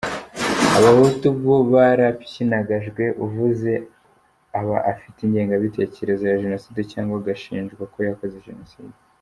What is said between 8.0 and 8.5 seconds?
yakoze